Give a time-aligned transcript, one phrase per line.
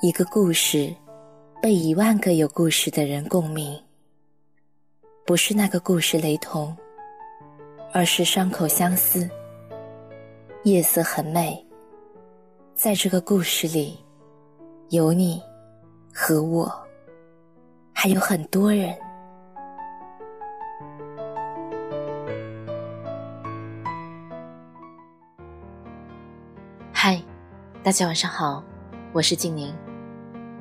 [0.00, 0.94] 一个故事，
[1.60, 3.76] 被一万个有故事的人共鸣。
[5.26, 6.76] 不是那个故事雷同，
[7.92, 9.28] 而是伤口相似。
[10.62, 11.66] 夜色很美，
[12.76, 13.98] 在这个故事里，
[14.90, 15.42] 有你
[16.14, 16.72] 和我，
[17.92, 18.96] 还有很多人。
[26.92, 27.20] 嗨，
[27.82, 28.62] 大家晚上好，
[29.12, 29.74] 我是静宁。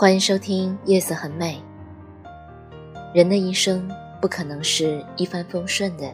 [0.00, 1.60] 欢迎收听《夜色很美》。
[3.12, 3.90] 人的一生
[4.22, 6.08] 不可能是一帆风顺的，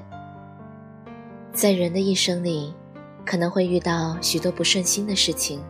[1.53, 2.73] 在人的一生里，
[3.27, 5.63] 可能会遇到许多不顺心的事情。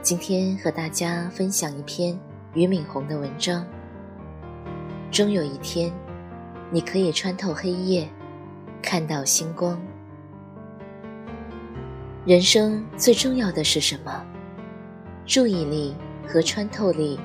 [0.00, 2.18] 今天和大家分享一篇
[2.54, 3.62] 俞敏洪的文章。
[5.10, 5.92] 终有一天，
[6.70, 8.08] 你可以穿透黑夜，
[8.80, 9.78] 看到星光。
[12.24, 14.24] 人生最重要的是什么？
[15.26, 15.94] 注意力。
[16.30, 17.18] 和穿透力。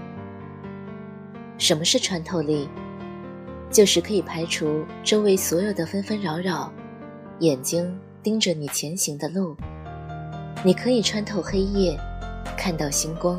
[1.59, 2.67] 什么是穿透力？
[3.71, 6.71] 就是可以排除周围所有的纷纷扰扰，
[7.39, 9.55] 眼睛盯着你前行的路。
[10.63, 11.99] 你可以穿透黑夜，
[12.57, 13.37] 看到星光；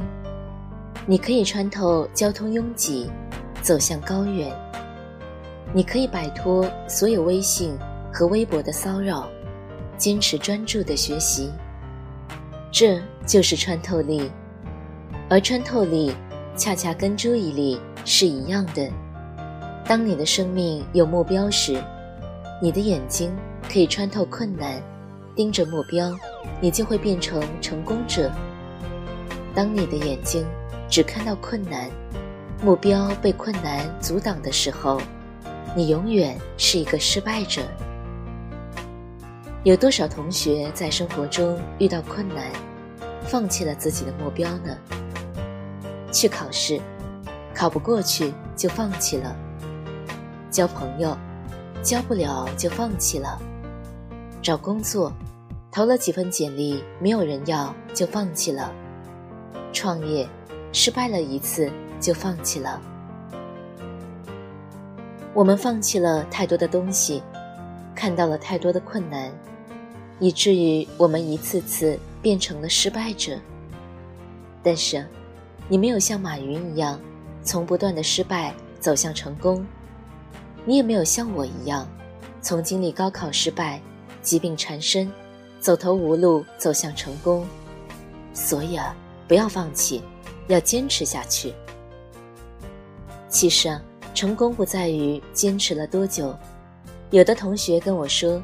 [1.06, 3.10] 你可以穿透交通拥挤，
[3.62, 4.50] 走向高原；
[5.72, 7.76] 你可以摆脱所有微信
[8.12, 9.28] 和微博的骚扰，
[9.96, 11.50] 坚持专注的学习。
[12.70, 14.30] 这就是穿透力。
[15.28, 16.12] 而穿透力，
[16.56, 18.88] 恰恰跟注意力是一样的。
[19.84, 21.82] 当你的生命有目标时，
[22.62, 23.34] 你的眼睛
[23.68, 24.80] 可以穿透困难，
[25.34, 26.16] 盯着目标，
[26.60, 28.30] 你就会变成成功者。
[29.52, 30.46] 当你的眼睛
[30.88, 31.90] 只看到困难，
[32.62, 35.00] 目标被困难阻挡的时候，
[35.74, 37.62] 你永远是一个失败者。
[39.64, 42.44] 有多少同学在生活中遇到困难，
[43.24, 44.76] 放弃了自己的目标呢？
[46.16, 46.80] 去考试，
[47.54, 49.36] 考不过去就放弃了；
[50.50, 51.14] 交朋友，
[51.82, 53.38] 交不了就放弃了；
[54.40, 55.12] 找工作，
[55.70, 58.72] 投了几份简历没有人要就放弃了；
[59.74, 60.26] 创业，
[60.72, 62.80] 失败了一次就放弃了。
[65.34, 67.22] 我们放弃了太多的东西，
[67.94, 69.30] 看到了太多的困难，
[70.18, 73.38] 以至于我们一次次变成了失败者。
[74.62, 75.06] 但是。
[75.68, 77.00] 你没有像马云一样，
[77.42, 79.66] 从不断的失败走向成功，
[80.64, 81.88] 你也没有像我一样，
[82.40, 83.80] 从经历高考失败、
[84.22, 85.10] 疾病缠身、
[85.58, 87.44] 走投无路走向成功。
[88.32, 88.94] 所以啊，
[89.26, 90.02] 不要放弃，
[90.46, 91.52] 要坚持下去。
[93.28, 93.82] 其实啊，
[94.14, 96.32] 成功不在于坚持了多久。
[97.10, 98.40] 有的同学跟我说：“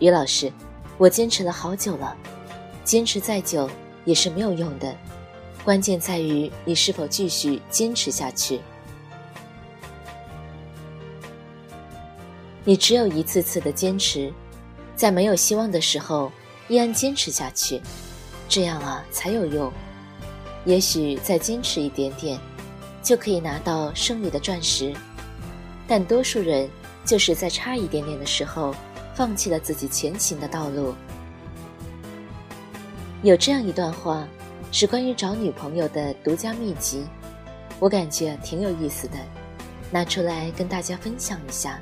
[0.00, 0.50] 于老师，
[0.96, 2.16] 我坚持了好久了，
[2.84, 3.68] 坚持再久
[4.06, 4.94] 也是没有用的。”
[5.64, 8.60] 关键在于你是否继续坚持下去。
[12.64, 14.32] 你只有一次次的坚持，
[14.96, 16.30] 在没有希望的时候
[16.68, 17.80] 依然坚持下去，
[18.48, 19.72] 这样啊才有用。
[20.64, 22.38] 也许再坚持一点点，
[23.02, 24.92] 就可以拿到胜利的钻石。
[25.86, 26.68] 但多数人
[27.04, 28.74] 就是在差一点点的时候，
[29.14, 30.94] 放弃了自己前行的道路。
[33.22, 34.26] 有这样一段话。
[34.72, 37.04] 是关于找女朋友的独家秘籍，
[37.78, 39.18] 我感觉挺有意思的，
[39.90, 41.78] 拿出来跟大家分享一下。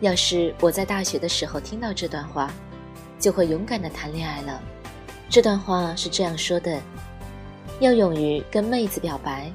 [0.00, 2.52] 要是我在大学的时候听到这段话，
[3.20, 4.60] 就会勇敢的谈恋爱了。
[5.30, 6.80] 这段话是这样说的：
[7.78, 9.48] 要勇于跟妹子表白，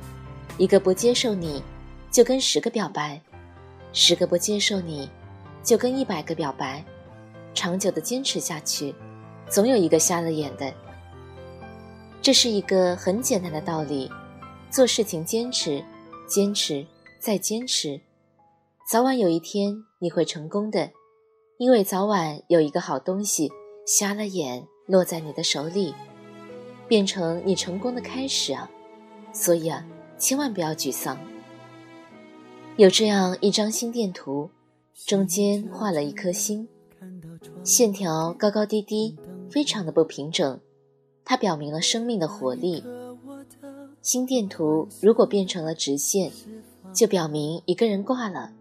[0.58, 1.62] 一个不接受你，
[2.10, 3.20] 就跟十个表白；
[3.92, 5.10] 十个不接受你，
[5.62, 6.82] 就跟一百个表白。
[7.54, 8.96] 长久的坚持下去，
[9.50, 10.74] 总有一个瞎了眼的。
[12.22, 14.12] 这是一个很简单的道理，
[14.70, 15.84] 做事情坚持，
[16.28, 16.86] 坚持，
[17.18, 18.02] 再坚持，
[18.92, 20.92] 早晚有一天你会成功的，
[21.58, 23.50] 因为早晚有一个好东西
[23.86, 25.94] 瞎了眼落在你的手里，
[26.90, 28.70] 变成你成功的开始啊！
[29.32, 29.86] 所以啊，
[30.18, 31.18] 千万不要沮丧。
[32.76, 34.50] 有这样一张心电图，
[35.08, 36.68] 中间画了一颗星，
[37.64, 39.16] 线条高高低低，
[39.50, 40.60] 非常的不平整。
[41.30, 42.84] 它表明了生命的活力。
[44.02, 46.32] 心电图如果变成了直线，
[46.92, 48.52] 就表明一个人挂了。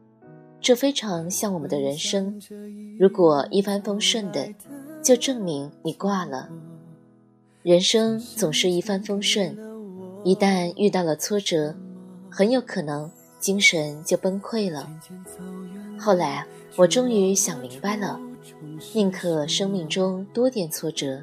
[0.61, 2.39] 这非常像我们的人生，
[3.01, 4.53] 如果一帆风顺的，
[5.03, 6.51] 就证明你挂了。
[7.63, 9.57] 人生总是一帆风顺，
[10.23, 11.75] 一旦遇到了挫折，
[12.29, 13.11] 很有可能
[13.41, 14.87] 精神就崩溃了。
[15.99, 18.21] 后来啊，我终于想明白了，
[18.93, 21.23] 宁可生命中多点挫折。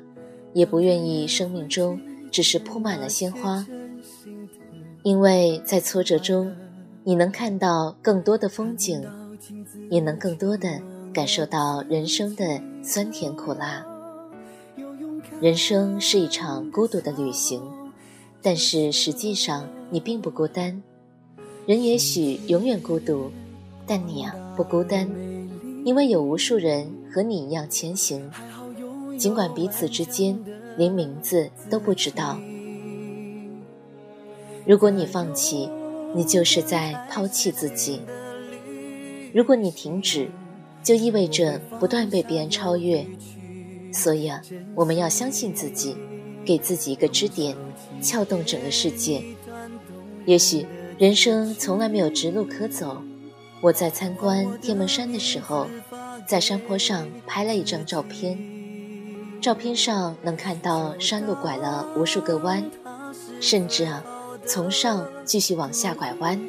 [0.55, 1.99] 也不愿意生命中
[2.31, 3.67] 只是铺满了鲜花，
[5.03, 6.49] 因为在挫折中，
[7.03, 9.03] 你能看到更多的风景，
[9.91, 10.81] 也能更多的
[11.13, 13.85] 感受到人生的酸甜苦辣。
[15.41, 17.61] 人生是一场孤独的旅行，
[18.41, 20.81] 但是实际上你并不孤单。
[21.65, 23.29] 人也许永远孤独，
[23.85, 25.05] 但你啊不孤单，
[25.83, 28.31] 因为有无数人和你一样前行，
[29.17, 30.37] 尽管彼此之间
[30.77, 32.39] 连名字都不知道。
[34.65, 35.69] 如果你放弃，
[36.13, 37.99] 你就是在抛弃自己；
[39.33, 40.29] 如果你停止，
[40.83, 43.05] 就意味着不断被别人超越。
[43.91, 44.41] 所以啊，
[44.73, 45.95] 我们要相信自己，
[46.43, 47.55] 给自己一个支点，
[48.01, 49.23] 撬动整个世界。
[50.25, 50.65] 也许
[50.97, 53.01] 人生从来没有直路可走。
[53.61, 55.67] 我在参观天门山的时候，
[56.27, 58.37] 在山坡上拍了一张照片，
[59.45, 62.67] 照片上能看到山路拐了无数个弯，
[63.39, 64.03] 甚至啊。
[64.43, 66.41] 从上继续往下拐弯，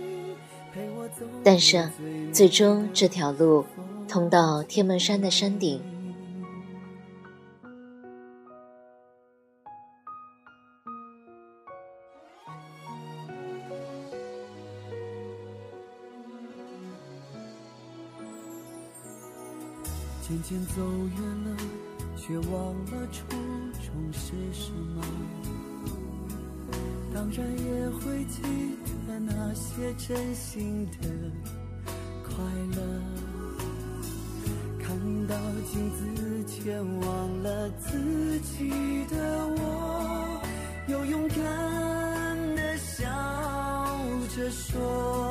[1.44, 1.90] 但是
[2.32, 3.66] 最终这条路
[4.08, 5.82] 通到天门山的山顶。
[20.26, 21.56] 渐渐走远了，
[22.16, 25.02] 却忘了初衷是什么。
[27.14, 28.42] 当然也会记
[29.06, 31.08] 得那些真心的
[32.24, 32.34] 快
[32.74, 32.78] 乐。
[34.78, 34.96] 看
[35.26, 35.34] 到
[35.72, 38.70] 镜子前忘了自己
[39.10, 39.16] 的
[39.58, 40.40] 我，
[40.86, 41.36] 又勇敢
[42.54, 43.04] 的笑
[44.36, 45.25] 着说：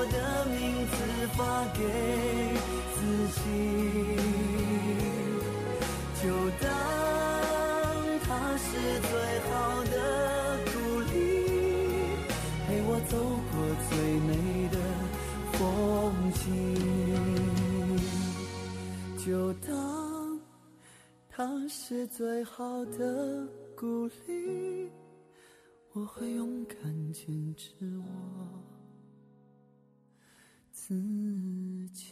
[0.00, 0.16] 我的
[0.46, 0.56] 名
[0.86, 0.96] 字
[1.36, 1.84] 发给
[2.96, 2.98] 自
[3.36, 3.38] 己，
[6.22, 6.24] 就
[6.58, 6.66] 当
[8.24, 8.64] 它是
[9.02, 9.12] 最
[9.50, 9.52] 好
[9.84, 9.94] 的
[10.64, 10.72] 鼓
[11.12, 11.12] 励，
[12.66, 13.12] 陪我走
[13.50, 13.52] 过
[13.90, 14.30] 最美
[14.72, 14.74] 的
[15.52, 15.58] 风
[16.32, 16.40] 景。
[19.22, 19.28] 就
[19.68, 19.68] 当
[21.28, 24.88] 它是最好的鼓励，
[25.92, 28.04] 我会勇敢坚持我
[30.90, 32.09] 自己。